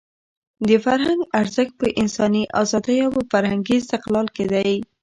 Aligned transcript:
د 0.67 0.69
فرهنګ 0.83 1.21
ارزښت 1.39 1.73
په 1.81 1.87
انساني 2.01 2.43
ازادۍ 2.61 2.97
او 3.05 3.09
په 3.17 3.21
فکري 3.31 3.75
استقلال 3.79 4.27
کې 4.35 4.45
دی. 4.53 4.71